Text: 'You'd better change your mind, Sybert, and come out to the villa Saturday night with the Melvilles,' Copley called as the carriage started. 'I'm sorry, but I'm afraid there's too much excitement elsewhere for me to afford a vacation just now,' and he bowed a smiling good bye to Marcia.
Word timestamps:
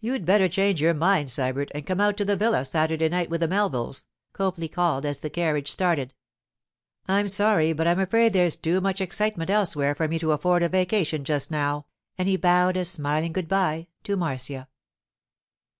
'You'd 0.00 0.24
better 0.26 0.48
change 0.48 0.80
your 0.82 0.92
mind, 0.92 1.28
Sybert, 1.30 1.70
and 1.72 1.86
come 1.86 2.00
out 2.00 2.16
to 2.16 2.24
the 2.24 2.34
villa 2.36 2.64
Saturday 2.64 3.08
night 3.08 3.30
with 3.30 3.42
the 3.42 3.46
Melvilles,' 3.46 4.06
Copley 4.32 4.66
called 4.66 5.06
as 5.06 5.20
the 5.20 5.30
carriage 5.30 5.70
started. 5.70 6.14
'I'm 7.06 7.28
sorry, 7.28 7.72
but 7.72 7.86
I'm 7.86 8.00
afraid 8.00 8.32
there's 8.32 8.56
too 8.56 8.80
much 8.80 9.00
excitement 9.00 9.50
elsewhere 9.50 9.94
for 9.94 10.08
me 10.08 10.18
to 10.18 10.32
afford 10.32 10.64
a 10.64 10.68
vacation 10.68 11.22
just 11.22 11.48
now,' 11.52 11.86
and 12.18 12.26
he 12.26 12.36
bowed 12.36 12.76
a 12.76 12.84
smiling 12.84 13.32
good 13.32 13.46
bye 13.46 13.86
to 14.02 14.16
Marcia. 14.16 14.66